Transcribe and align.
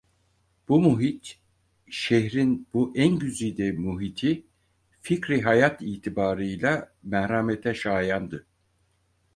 Bu 0.69 0.81
muhit, 0.81 1.39
şehrin 1.89 2.67
bu 2.73 2.93
en 2.95 3.19
güzide 3.19 3.71
muhiti 3.71 4.45
fikri 5.01 5.41
hayat 5.41 5.81
itibarıyla 5.81 6.95
merhamete 7.03 7.73
şayandı. 7.73 8.45